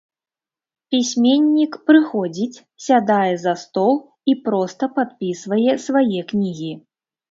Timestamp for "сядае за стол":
2.87-3.95